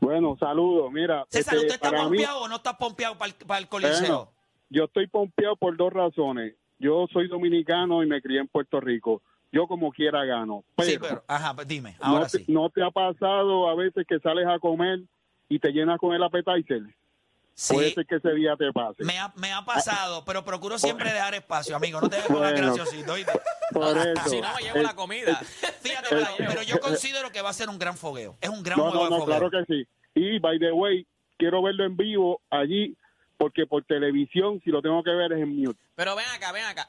[0.00, 0.92] Bueno, saludos.
[0.92, 3.68] Mira, César, este, ¿usted está mí, pompeado o no está pompeado para el, para el
[3.68, 4.00] coliseo?
[4.00, 4.32] Bueno,
[4.70, 6.54] yo estoy pompeado por dos razones.
[6.78, 9.22] Yo soy dominicano y me crié en Puerto Rico.
[9.52, 10.64] Yo como quiera gano.
[10.76, 12.44] Pero, sí, pero, ajá, pues dime, ahora no, te, sí.
[12.48, 15.00] ¿no te ha pasado a veces que sales a comer
[15.48, 16.82] y te llenas con el appetizer?
[17.68, 19.02] Puede Sí, ser que ese día te pase.
[19.02, 21.98] me ha, me ha pasado, pero procuro siempre dejar espacio, amigo.
[22.02, 22.54] No te dejes Bueno.
[22.74, 23.14] graciosito.
[23.72, 24.28] Por eso.
[24.28, 25.36] Si no me llevo la comida.
[25.80, 28.36] Fíjate, pero, pero yo considero que va a ser un gran fogueo.
[28.42, 29.24] Es un gran No, no, no, fogueo.
[29.24, 29.88] claro que sí.
[30.14, 31.06] Y, by the way,
[31.38, 32.94] quiero verlo en vivo allí
[33.36, 35.78] porque por televisión, si lo tengo que ver, es en mute.
[35.94, 36.88] Pero ven acá, ven acá.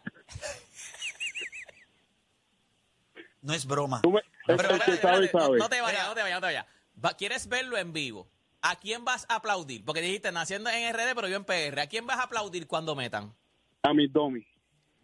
[3.42, 4.02] No es broma.
[4.02, 5.58] Tú me- Pero el que espérate, sabe, espérate, no- sabe.
[5.60, 6.66] No, te vayas, no te vayas, no te vayas.
[7.04, 8.28] Va- ¿Quieres verlo en vivo?
[8.62, 9.86] ¿A quién vas a aplaudir?
[9.86, 11.80] Porque dijiste, naciendo en RD, pero yo en PR.
[11.82, 13.34] ¿A quién vas a aplaudir cuando metan?
[13.84, 14.46] A mis domis.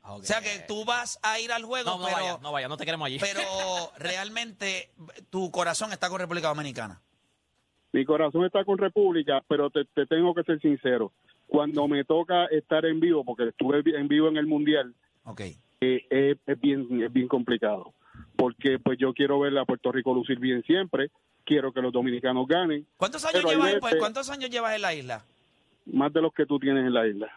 [0.05, 2.69] O sea que tú vas a ir al juego, No, no pero, vayas, no vayas,
[2.69, 3.19] no te queremos allí.
[3.19, 3.41] pero
[3.97, 4.91] realmente
[5.29, 7.01] tu corazón está con República Dominicana.
[7.93, 11.13] Mi corazón está con República, pero te, te tengo que ser sincero.
[11.53, 14.95] Cuando me toca estar en vivo, porque estuve en vivo en el Mundial,
[15.37, 15.55] eh,
[16.09, 17.93] es, es bien, es bien complicado.
[18.35, 21.11] Porque pues yo quiero ver a Puerto Rico lucir bien siempre,
[21.45, 24.95] quiero que los dominicanos ganen, ¿Cuántos años llevas en- veces- ¿Cuántos años llevas en la
[24.95, 25.23] isla?
[25.85, 27.31] más de los que tú tienes en la isla.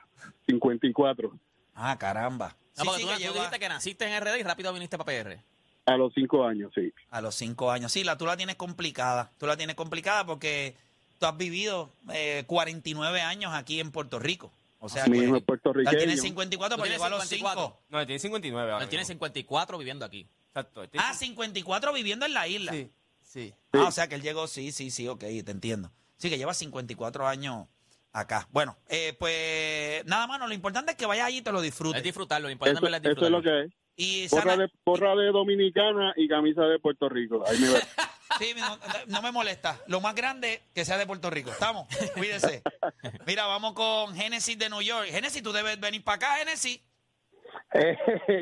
[0.49, 1.31] 54.
[1.75, 2.57] Ah, caramba.
[2.79, 4.73] No, Sí, porque sí, tú, que tú lleva- dijiste que naciste en RD y rápido
[4.73, 5.43] viniste para PR.
[5.85, 6.91] A los cinco años, sí.
[7.11, 7.93] A los cinco años.
[7.93, 9.31] Sí, la, tú la tienes complicada.
[9.39, 10.75] Tú la tienes complicada porque
[11.19, 14.53] tú has vivido eh, 49 años aquí en Puerto Rico.
[14.79, 15.97] O sea, Mi que- hijo es puertorriqueño.
[15.99, 17.65] Tiene 54, Tú pero tienes llegó a los 54.
[17.79, 17.87] 5.
[17.91, 19.09] No, él tiene 59 ahora Él tiene mismo.
[19.15, 20.29] 54 viviendo aquí.
[20.49, 20.83] Exacto.
[20.83, 22.73] él tiene Ah, 54 viviendo en la isla.
[22.73, 22.91] Sí,
[23.23, 23.55] sí.
[23.73, 25.91] Ah, o sea que él llegó, sí, sí, sí, ok, te entiendo.
[26.19, 27.67] Sí, que lleva 54 años
[28.13, 28.49] acá.
[28.53, 31.99] Bueno, eh, pues nada más, lo importante es que vayas allí y te lo disfrutes.
[31.99, 33.39] Es disfrutarlo, lo importante Eso, es eso es disfrutarlo.
[33.39, 33.73] lo que es.
[33.99, 37.43] Y Porra sana- de, porra de dominicana y camisa de Puerto Rico.
[37.47, 37.67] Ahí me.
[38.39, 39.81] Sí, no, no me molesta.
[39.87, 41.51] Lo más grande que sea de Puerto Rico.
[41.51, 41.87] ¿Estamos?
[42.15, 42.63] Cuídese.
[43.27, 45.09] Mira, vamos con Genesis de New York.
[45.11, 46.81] Genesis, tú debes venir para acá, Genesis.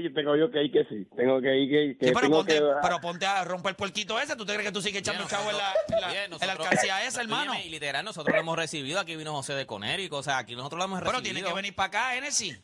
[0.02, 1.07] yo tengo yo que ir que sí.
[1.16, 2.62] Tengo que ir que, que Sí, pero, tengo ponte, que...
[2.83, 4.37] pero ponte a romper el puerquito ese.
[4.37, 7.04] ¿Tú te crees que tú sigues echando chavo en la, nosotros- en la, en alcancía
[7.07, 7.54] esa, hermano?
[7.64, 9.00] Y literal, nosotros lo hemos recibido.
[9.00, 10.18] Aquí vino José de Conérico.
[10.18, 11.35] O sea, aquí nosotros lo hemos Pero recibido.
[11.35, 12.61] tiene que venir para acá, Genesis.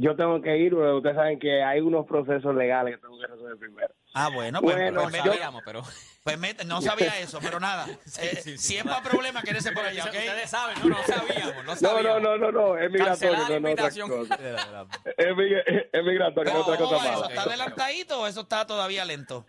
[0.00, 3.26] Yo tengo que ir, pero ustedes saben que hay unos procesos legales que tengo que
[3.26, 3.92] resolver primero.
[4.14, 5.82] Ah, bueno, pues, Bueno, pues, No yo- sabíamos, pero...
[6.22, 7.84] pues mete- no sabía eso, pero nada.
[8.20, 8.58] Eh, sí, sí.
[8.58, 10.10] Si es para problema, quédese por allá, ¿ok?
[10.10, 12.22] Ustedes saben, no, no sabíamos, no No, sabíamos.
[12.22, 14.86] no, no, no, no, es migratorio, no, no, otra cosa.
[15.16, 17.20] Es, mig- es migratorio, no ¿Cómo, otra cosa va eso?
[17.22, 17.30] más.
[17.30, 19.46] ¿Está adelantadito o eso está todavía lento?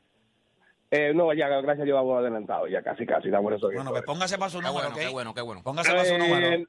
[0.90, 3.92] Eh, no, ya, gracias Dios vamos adelantado, ya casi, casi, estamos resolviendo.
[3.92, 5.00] Bueno, pues póngase para su Qué número, bueno, ¿ok?
[5.02, 5.62] qué bueno, qué bueno.
[5.64, 6.66] Póngase para su número.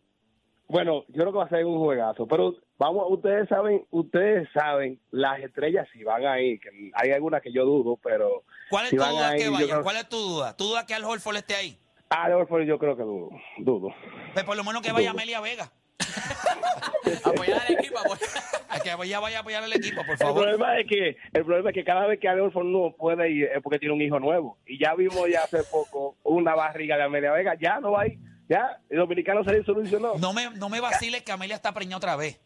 [0.71, 5.01] Bueno, yo creo que va a ser un juegazo, pero vamos, ustedes saben, ustedes saben,
[5.11, 8.97] las estrellas si van ahí, que hay algunas que yo dudo, pero ¿Cuál es si
[8.97, 10.57] tu van duda ahí, que creo- ¿Cuál es tu duda?
[10.57, 11.77] ¿Tu duda que Al Horford esté ahí?
[12.09, 13.89] Ah, de Orford yo creo que dudo, dudo.
[14.33, 15.71] Pues por lo menos que vaya Amelia Vega.
[17.25, 18.29] Apoyar al equipo, apoyar.
[18.83, 20.43] Que ella vaya a apoyar al equipo, por El favor.
[20.43, 23.63] problema es que el problema es que cada vez que Adolfo no puede ir es
[23.63, 27.33] porque tiene un hijo nuevo y ya vimos ya hace poco una barriga de Amelia
[27.33, 28.19] Vega, ya no va ahí,
[28.51, 30.15] ya el dominicano se le solucionó.
[30.19, 32.41] No me, no me vaciles que Amelia está preñada otra vez.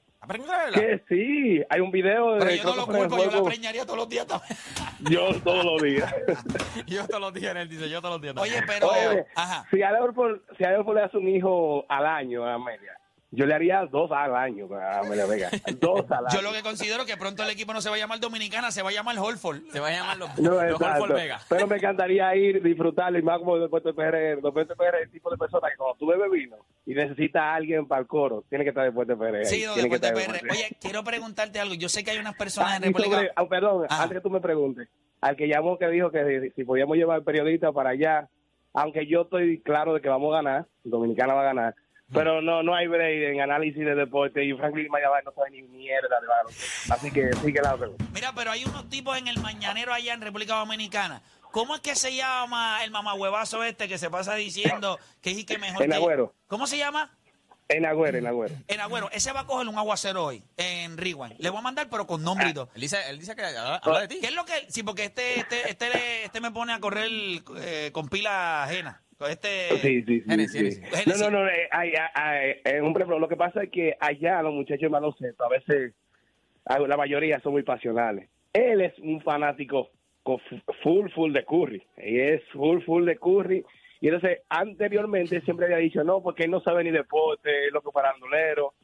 [0.72, 3.98] Que sí, hay un video Pero de yo no lo culpo, yo la preñaría todos
[3.98, 4.56] los días también.
[5.10, 6.14] yo todos los días.
[6.86, 8.34] Yo todos los días, él dice, yo todos los días.
[8.36, 8.88] Oye, pero...
[8.88, 9.66] Oye, Ajá.
[9.70, 12.98] si Adolfo, si Adolfo le hace un hijo al año a Amelia,
[13.35, 16.35] yo le haría dos al año a Amelia Vega, dos al año.
[16.35, 18.83] Yo lo que considero que pronto el equipo no se va a llamar Dominicana, se
[18.83, 19.62] va a llamar Holford.
[19.73, 20.81] Se va a llamar los, No, los.
[20.81, 21.40] Holford Vega.
[21.49, 24.40] Pero me encantaría ir, disfrutarlo y más como después de PR.
[24.42, 27.42] Después de PR es el tipo de persona que cuando tú bebes vino y necesitas
[27.42, 29.44] a alguien para el coro, tiene que estar después de PR.
[29.47, 30.40] Sí, no, después de PR.
[30.51, 31.75] Oye, quiero preguntarte algo.
[31.75, 33.16] Yo sé que hay unas personas Ah, en República...
[33.16, 34.03] sobre- ah, perdón, Ajá.
[34.05, 34.88] antes que tú me preguntes,
[35.20, 38.29] al que llamó que dijo que si, si podíamos llevar periodistas para allá,
[38.75, 41.75] aunque yo estoy claro de que vamos a ganar, Dominicana va a ganar,
[42.12, 45.62] pero no no hay break en análisis de deporte y Franklin Mayabal no sabe ni
[45.62, 46.94] mierda de baloncesto.
[46.94, 48.04] Así que sigue la pregunta.
[48.12, 51.22] Mira, pero hay unos tipos en el mañanero allá en República Dominicana.
[51.50, 55.44] ¿Cómo es que se llama el mamahuevazo este que se pasa diciendo que es y
[55.44, 56.34] que mejor En que- Agüero.
[56.48, 57.16] ¿Cómo se llama?
[57.68, 58.54] En Agüero, en Agüero.
[58.68, 59.08] En Agüero.
[59.10, 61.36] Ese va a coger un aguacero hoy en Rewind.
[61.38, 62.68] Le voy a mandar, pero con nombre y todo.
[62.74, 64.18] Él dice, él dice que habla, habla de ti.
[64.20, 64.66] ¿Qué es lo que...?
[64.68, 67.08] Sí, porque este este este, este me pone a correr
[67.56, 69.00] eh, con pila ajena.
[69.29, 69.48] Este...
[69.79, 70.22] Sí, sí, sí.
[70.29, 70.83] Genesis, sí.
[70.83, 71.20] Genesis.
[71.20, 71.48] No, no, no.
[71.48, 74.88] eh, hay- hay- eh, un ejemplo, lo que pasa es que allá los muchachos de
[74.88, 75.92] baloncesto a veces,
[76.66, 78.29] la mayoría son muy pasionales.
[78.53, 79.90] Él es un fanático
[80.22, 80.38] con
[80.83, 81.83] full, full de Curry.
[81.98, 83.64] Y es full, full de Curry.
[84.00, 87.90] Y entonces, anteriormente siempre había dicho, no, porque él no sabe ni deporte, es loco
[87.92, 88.74] parandolero.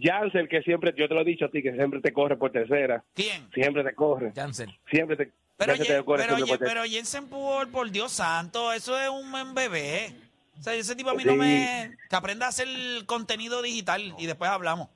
[0.00, 2.50] Jansen, que siempre, yo te lo he dicho a ti, que siempre te corre por
[2.52, 3.04] tercera.
[3.14, 3.48] ¿Quién?
[3.52, 4.32] Siempre te corre.
[4.34, 4.70] Jansen.
[4.90, 8.12] Siempre te, Pero, Jansen Jen- te corre pero, siempre por pero Jensen Pujol, por Dios
[8.12, 10.14] santo, eso es un bebé.
[10.58, 11.28] O sea, ese tipo a mí Sí.
[11.28, 11.96] no me...
[12.10, 12.66] Que aprenda a hacer
[13.06, 14.88] contenido digital y después hablamos.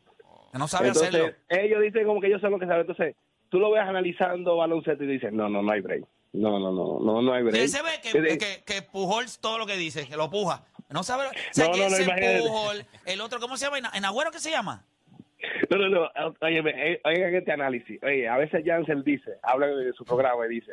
[0.53, 1.35] Que no sabe Entonces, hacerlo.
[1.49, 2.81] ellos dicen como que ellos saben lo que saben.
[2.83, 3.15] Entonces,
[3.49, 6.05] tú lo ves analizando baloncesto y dices, no, no, no hay break.
[6.33, 7.69] No, no, no, no, no hay break.
[7.69, 8.83] Se ve que, que, que
[9.41, 10.65] todo lo que dice, que lo puja.
[10.91, 11.27] No sabe...
[11.29, 12.45] O sea, No, no, no.
[12.47, 13.79] Pujol, el otro, ¿cómo se llama?
[13.79, 14.85] ¿En, en Agüero qué se llama?
[15.71, 16.11] No, no, no.
[16.41, 18.03] Oye, eh, oigan este análisis.
[18.03, 20.73] Oye, a veces Jansen dice, habla de su programa y dice,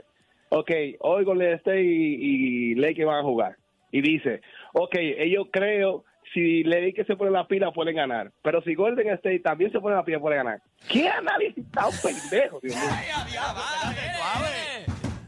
[0.49, 3.55] ok, hoy Golden State y, y Lakers van a jugar.
[3.91, 4.41] Y dice,
[4.73, 6.03] ok, ellos creo,
[6.33, 8.31] si Lakers se ponen la pila pueden ganar.
[8.43, 10.61] Pero si Golden State también se pone la pila pueden ganar.
[10.87, 12.83] ¿Qué análisis tan pendejo, Dios mío?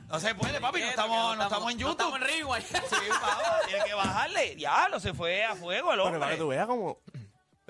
[0.09, 1.91] No se puede, papi, no estamos, no estamos en No YouTube.
[1.91, 2.63] estamos en Rewind.
[2.63, 4.55] Sí, papá, tiene que bajarle.
[4.55, 6.97] Diablo, se fue a fuego el Pero para que tú veas como...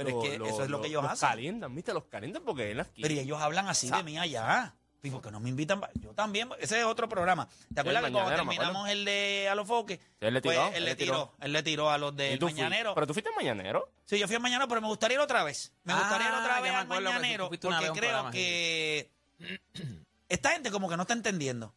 [0.05, 1.29] Pero es que eso es lo que ellos los hacen.
[1.29, 1.93] calientan, ¿viste?
[1.93, 3.01] Los calientan porque él aquí.
[3.01, 4.73] Pero y ellos hablan así de mí allá.
[5.03, 5.81] ¿Y por qué no me invitan?
[5.95, 6.49] Yo también.
[6.59, 7.47] Ese es otro programa.
[7.73, 9.99] ¿Te acuerdas que cuando terminamos el de A los Foques?
[10.19, 11.13] Él le pues, tiró, él, él le tiró.
[11.13, 11.33] tiró.
[11.39, 12.61] Él le tiró a los ¿Y del tú fuiste?
[12.61, 12.93] Mañanero.
[12.93, 13.89] Pero tú fuiste mañanero.
[14.05, 15.71] Sí, yo fui al Mañanero, pero me gustaría ir otra vez.
[15.85, 17.49] Me gustaría ir Ah, otra vez al Mañanero.
[17.49, 19.09] Porque creo que
[20.29, 21.73] esta gente como que no está entendiendo.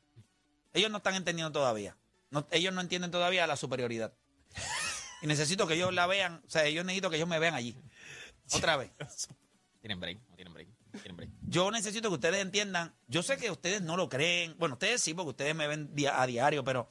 [0.74, 1.96] Ellos no están entendiendo todavía.
[2.30, 4.12] No- ellos no entienden todavía la superioridad.
[5.22, 6.42] Y necesito que ellos la vean.
[6.46, 7.74] O sea, yo necesito que ellos me vean allí.
[8.52, 8.90] Otra vez.
[9.80, 10.68] Tienen break, no tienen break.
[11.42, 12.94] Yo necesito que ustedes entiendan.
[13.08, 14.54] Yo sé que ustedes no lo creen.
[14.58, 16.90] Bueno, ustedes sí, porque ustedes me ven a diario, pero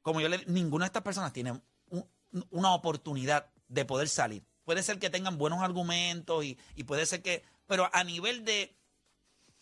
[0.00, 1.52] como yo le ninguna de estas personas tiene
[1.90, 2.08] un-
[2.50, 4.42] una oportunidad de poder salir.
[4.64, 7.44] Puede ser que tengan buenos argumentos y, y puede ser que.
[7.68, 8.74] Pero a nivel de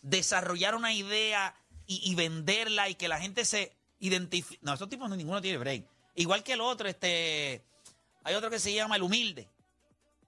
[0.01, 1.53] desarrollar una idea
[1.85, 4.59] y, y venderla y que la gente se identifique.
[4.63, 5.85] No, esos tipos no, ninguno tiene break.
[6.15, 7.63] Igual que el otro, este.
[8.23, 9.47] Hay otro que se llama el humilde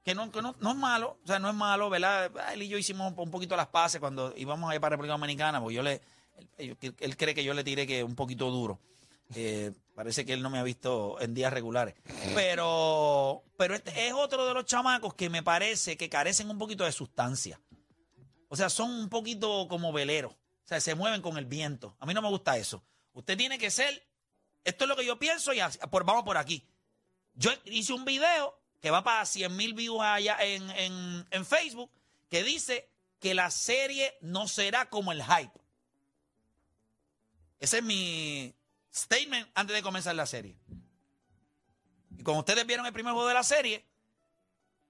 [0.04, 2.32] que no, que no, no es malo, o sea, no es malo, ¿verdad?
[2.54, 5.62] Él y yo hicimos un poquito las paces cuando íbamos a ir para República Dominicana,
[5.62, 6.02] porque yo le,
[6.58, 8.80] él, cree que yo le tiré que un poquito duro.
[9.36, 11.96] Eh, parece que él no me ha visto en días regulares.
[12.36, 16.84] Pero, pero este es otro de los chamacos que me parece que carecen un poquito
[16.84, 17.60] de sustancia.
[18.50, 20.34] O sea, son un poquito como veleros.
[20.34, 21.96] O sea, se mueven con el viento.
[22.00, 22.84] A mí no me gusta eso.
[23.14, 24.06] Usted tiene que ser,
[24.64, 26.68] esto es lo que yo pienso y por, vamos por aquí.
[27.34, 31.90] Yo hice un video que va para 100 mil views allá en, en- en Facebook
[32.30, 35.58] que dice que la serie no será como el hype.
[37.60, 38.54] Ese es mi
[38.94, 40.58] statement antes de comenzar la serie.
[42.18, 43.86] Y como ustedes vieron el primer juego de la serie,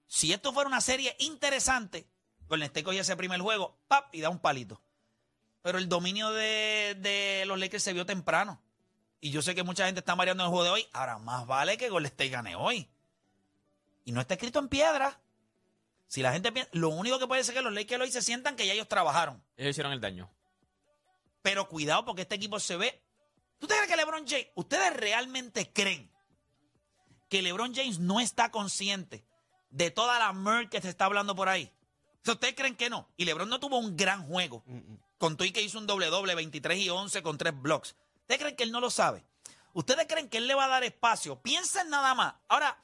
[0.08, 2.08] si esto fuera una serie interesante,
[2.48, 4.12] Golden State cogía ese primer juego, ¡pap!
[4.12, 4.80] y da un palito.
[5.62, 8.60] Pero el dominio de, de los Lakers se vio temprano.
[9.20, 10.86] Y yo sé que mucha gente está mareando el juego de hoy.
[10.92, 12.90] Ahora, más vale que Golden State gane hoy.
[14.04, 15.20] Y no está escrito en piedra.
[16.06, 18.56] Si la gente piensa, lo único que puede ser que los Lakers hoy se sientan
[18.56, 19.42] que ya ellos trabajaron.
[19.56, 20.30] Ellos hicieron el daño.
[21.42, 23.02] Pero cuidado porque este equipo se ve.
[23.58, 26.10] ¿Tú te crees que LeBron James, ustedes realmente creen
[27.28, 29.24] que LeBron James no está consciente
[29.70, 31.72] de toda la mer que se está hablando por ahí?
[32.26, 33.08] ¿Ustedes creen que no?
[33.16, 34.64] Y LeBron no tuvo un gran juego.
[35.18, 37.96] Con Tui que hizo un doble doble, 23 y 11 con tres blocks.
[38.20, 39.24] ¿Ustedes creen que él no lo sabe?
[39.74, 41.40] ¿Ustedes creen que él le va a dar espacio?
[41.40, 42.34] Piensen nada más.
[42.48, 42.78] Ahora,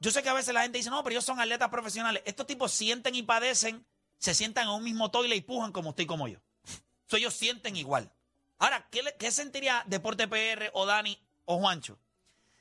[0.00, 2.22] yo sé que a veces la gente dice, no, pero ellos son atletas profesionales.
[2.24, 3.86] Estos tipos sienten y padecen,
[4.18, 6.38] se sientan en un mismo toile y pujan como usted y como yo.
[7.06, 8.10] So, ellos sienten igual.
[8.58, 11.98] Ahora, ¿qué, qué sentiría Deporte PR o Dani o Juancho?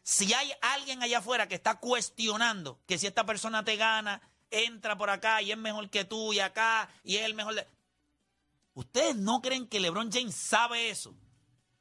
[0.04, 4.22] Si hay alguien allá afuera que está cuestionando que si esta persona te gana,
[4.52, 7.66] entra por acá y es mejor que tú y acá y es el mejor de...
[8.74, 11.16] ¿Ustedes no creen que LeBron James sabe eso?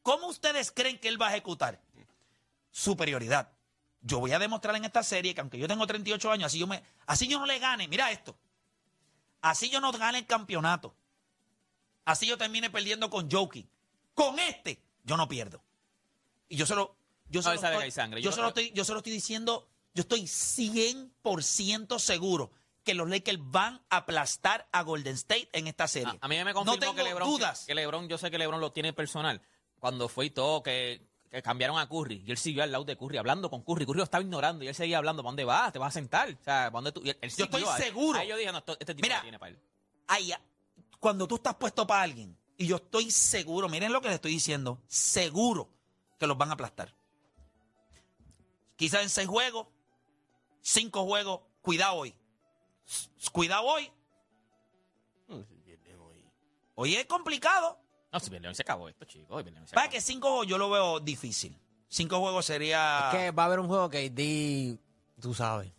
[0.03, 1.81] ¿Cómo ustedes creen que él va a ejecutar?
[2.71, 3.58] Superioridad.
[4.01, 6.67] Yo voy a demostrar en esta serie que aunque yo tengo 38 años, así yo,
[6.67, 7.89] me, así yo no le gane.
[7.89, 8.39] Mira esto.
[9.41, 10.95] Así yo no gane el campeonato.
[12.05, 13.69] Así yo termine perdiendo con Joking.
[14.15, 15.63] Con este, yo no pierdo.
[16.49, 16.97] Y yo solo.
[17.29, 18.11] Yo No, solo estoy.
[18.11, 22.51] Yo, Yo solo estoy, yo solo estoy diciendo, yo estoy 100% seguro
[22.85, 26.19] que los Lakers van a aplastar a Golden State en esta serie.
[26.23, 27.67] A, a mí me no confirmó tengo que LeBron, dudas.
[27.67, 29.43] que LeBron, yo sé que LeBron lo tiene personal.
[29.79, 32.23] Cuando fue y todo, que, que cambiaron a Curry.
[32.27, 33.85] Y él siguió al lado de Curry, hablando con Curry.
[33.87, 35.23] Curry lo estaba ignorando y él seguía hablando.
[35.23, 35.73] ¿Para dónde vas?
[35.73, 36.29] ¿Te vas a sentar?
[36.31, 37.03] O sea, ¿para dónde tú?
[37.05, 37.83] y él- él Yo estoy ahí.
[37.83, 38.19] seguro.
[38.19, 39.61] Ahí yo dije, no, esto- este tipo Mira, tiene para él.
[40.07, 40.41] Ay, ya,
[41.01, 44.33] cuando tú estás puesto para alguien, y yo estoy seguro, miren lo que les estoy
[44.33, 45.69] diciendo, seguro
[46.19, 46.95] que los van a aplastar.
[48.77, 49.67] Quizás en seis juegos,
[50.63, 52.15] cinco juegos, cuidado hoy.
[53.33, 53.93] Cuidado hoy.
[56.75, 57.79] Hoy es complicado.
[58.13, 59.29] No, si León se acabó esto, chicos.
[59.29, 59.91] Para acabó.
[59.91, 61.59] que cinco juegos yo lo veo difícil.
[61.89, 63.11] Cinco juegos sería...
[63.13, 65.73] Es que va a haber un juego que AD, tú sabes,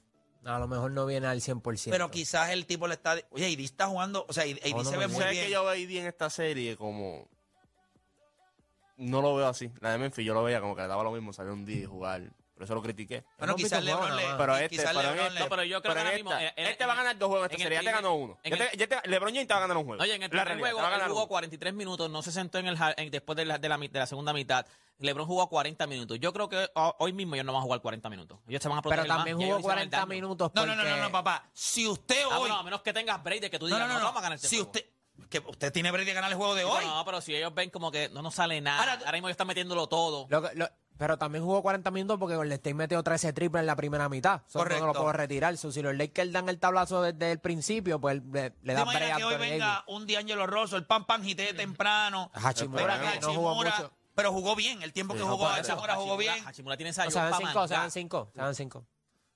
[0.44, 1.90] a lo mejor no viene al 100%.
[1.90, 3.16] Pero quizás el tipo le está...
[3.32, 4.26] Oye, AD está jugando...
[4.28, 5.46] O sea, AD Oh, no, se ve no, muy ¿Sabes bien.
[5.46, 7.28] que yo veo a en esta serie como...
[8.98, 9.72] No lo veo así.
[9.80, 11.84] La de Memphis yo lo veía como que le daba lo mismo salir un día
[11.84, 12.34] y jugar.
[12.60, 13.24] Por eso lo critiqué.
[13.38, 14.24] Bueno, quizás LeBron le...
[14.38, 16.32] Pero este, quizás pero LeBron le- No, pero yo creo pero que ahora en mismo,
[16.34, 17.70] esta- en- este va a ganar dos juegos serie.
[17.72, 18.38] Ya te ganó uno.
[18.44, 20.04] el- te- ya te- LeBron James te va a ganar un juego.
[20.04, 21.28] Oye, en el primer juego él jugó uno.
[21.30, 24.06] 43 minutos, no se sentó en el en- después de la, de, la, de la
[24.08, 24.66] segunda mitad.
[24.98, 26.20] LeBron jugó 40 minutos.
[26.20, 28.40] Yo creo que ho- hoy mismo ellos no van a jugar 40 minutos.
[28.50, 29.46] Ellos se van a proteger Pero también más.
[29.46, 30.08] Jugó ellos hicieron el 40 daño.
[30.10, 30.76] minutos No, porque...
[30.76, 31.50] no, no, no, no, papá.
[31.54, 32.40] Si usted Ah, hoy...
[32.42, 34.20] bueno, a menos que tengas break de que tú No, digas, no, no, no, vamos
[34.20, 34.36] a ganar no.
[34.36, 34.72] este Si juego".
[34.72, 34.86] usted...
[35.30, 36.84] Que usted tiene break de ganar el juego de hoy.
[36.86, 38.80] No, pero si ellos ven como que no nos sale nada.
[38.80, 40.26] Ahora- Ahora, mismo ellos están metiéndolo todo.
[40.30, 40.70] Lo que- lo-
[41.00, 44.42] pero también jugó 40 minutos porque Golden State metió 13 triples en la primera mitad.
[44.46, 44.82] Eso Correcto.
[44.86, 45.56] no lo puedo retirar.
[45.56, 48.82] So, si los Lakers dan el tablazo desde el principio, pues le, le ¿Te dan
[48.84, 52.30] imaginas break a que hoy venga un D'Angelo Rosso, el pan pan jite temprano?
[52.34, 53.94] Hachimura, Venga que no jugó Hachimura, mucho.
[54.14, 54.84] Pero jugó bien.
[54.84, 55.72] El tiempo que jugó eso.
[55.72, 56.46] Hachimura jugó bien.
[56.46, 58.86] Hachimura tiene esa O sea, ayuda dan pa' 5, se dan 5, se dan 5.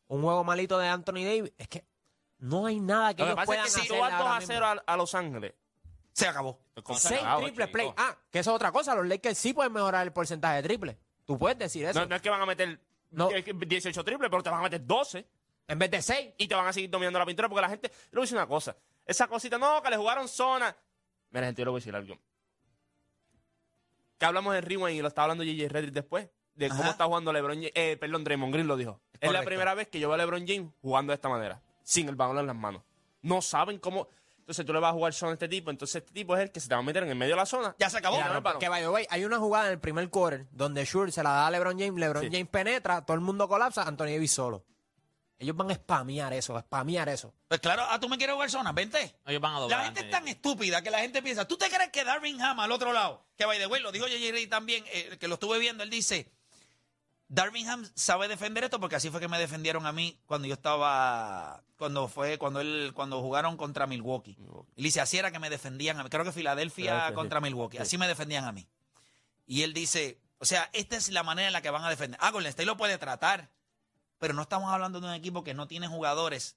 [0.08, 1.54] Un juego malito de Anthony Davis.
[1.58, 1.88] Es que
[2.40, 4.12] no hay nada que Lo que ellos pasa puedan es que si hacer tú vas
[4.12, 4.54] 2 ahora a mismo.
[4.54, 5.54] 0 a, a Los Ángeles,
[6.12, 6.60] Se acabó.
[6.98, 7.94] Seis triples play.
[7.96, 8.94] Ah, que eso es otra cosa.
[8.96, 11.00] Los Lakers sí pueden mejorar el porcentaje de triple.
[11.26, 12.00] Tú puedes decir eso.
[12.02, 12.80] No, no es que van a meter
[13.12, 13.30] No.
[13.32, 15.26] eh, 18 triples, pero te van a meter 12
[15.68, 16.34] En vez de 6.
[16.38, 17.90] y te van a seguir dominando la pintura porque la gente.
[17.90, 18.76] Yo le voy a decir una cosa.
[19.06, 20.76] Esa cosita, no, que le jugaron zona.
[21.32, 22.18] Mira, gente, yo le voy a decir algo.
[24.18, 26.30] Que hablamos de Rewind y lo estaba hablando JJ Reddick después.
[26.56, 27.72] De cómo está jugando LeBron James.
[27.74, 29.02] Eh, perdón, Draymond Green lo dijo.
[29.20, 31.62] Es la primera vez que yo veo a LeBron James jugando de esta manera.
[31.82, 32.84] Sin el balón en las manos.
[33.22, 34.08] No saben cómo.
[34.44, 36.52] Entonces tú le vas a jugar zona a este tipo, entonces este tipo es el
[36.52, 37.74] que se te va a meter en el medio de la zona.
[37.80, 38.18] Ya se acabó.
[38.18, 41.24] Mira, que by the way, hay una jugada en el primer quarter donde Shur se
[41.24, 42.30] la da a LeBron James, LeBron Sí.
[42.30, 44.66] James penetra, todo el mundo colapsa, Anthony Davis solo.
[45.40, 47.34] Ellos van a spamear eso, a spamear eso.
[47.48, 49.16] Pues claro, ah, tú me quieres jugar zona, vente.
[49.26, 49.80] Ellos van a doblar.
[49.80, 52.60] La gente es tan estúpida que la gente piensa, ¿tú te crees que Darvin Ham
[52.60, 54.32] al otro lado, que by the way, lo dijo J.J.
[54.34, 56.30] Rey también, eh, que lo estuve viendo, él dice,
[57.34, 60.54] Darvin Ham sabe defender esto porque así fue que me defendieron a mí cuando yo
[60.54, 64.38] estaba, cuando fue, cuando él, cuando jugaron contra Milwaukee.
[64.76, 66.10] Él dice, así era que me defendían a mí.
[66.12, 67.44] Creo que Filadelfia contra sí.
[67.44, 67.82] Milwaukee, Sí.
[67.84, 68.68] así me defendían a mí.
[69.48, 72.20] Y él dice, o sea, esta es la manera en la que van a defender.
[72.22, 73.50] Ah, Golden State lo puede tratar,
[74.20, 76.56] pero no estamos hablando de un equipo que no tiene jugadores,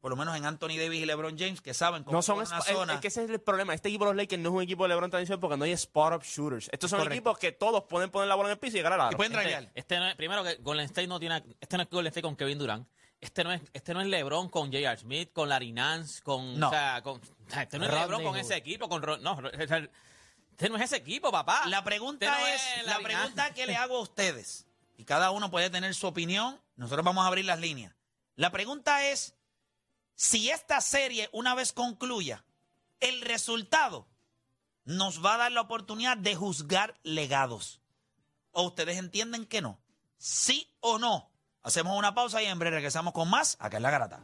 [0.00, 2.60] por lo menos en Anthony Davis y LeBron James, que saben cómo No son una
[2.62, 2.94] zona.
[2.94, 3.74] es que ese es el problema.
[3.74, 5.72] Este equipo de los Lakers no es un equipo de LeBron tradicional porque no hay
[5.72, 6.68] spot-up shooters.
[6.72, 7.14] Estos son Correcto.
[7.14, 9.16] equipos que todos pueden poner la bola en el piso y llegar a la Y
[9.16, 9.70] pueden Este-.
[9.74, 12.36] Este, no es- primero que Golden State no tiene, este no es Golden State con
[12.36, 12.88] Kevin Durant.
[13.20, 14.96] Este no es, este no es LeBron con J.R.
[14.96, 16.68] Smith, con Larry Nance, con, No.
[16.68, 17.20] o sea, con,
[17.60, 18.40] este no es Rodney LeBron con Hood.
[18.40, 21.62] ese equipo, con, no, este no es ese equipo, papá.
[21.66, 22.46] La pregunta Este no
[22.82, 23.54] es, la pregunta Nance.
[23.54, 27.26] que le hago a ustedes, y cada uno puede tener su opinión, nosotros vamos a
[27.26, 27.92] abrir las líneas.
[28.36, 29.34] La pregunta es,
[30.18, 32.44] si esta serie una vez concluya,
[32.98, 34.08] el resultado
[34.84, 37.80] nos va a dar la oportunidad de juzgar legados.
[38.50, 39.78] ¿O ustedes entienden que no?
[40.16, 41.30] ¿Sí o no?
[41.62, 44.20] Hacemos una pausa y en breve regresamos con más acá en La Garata.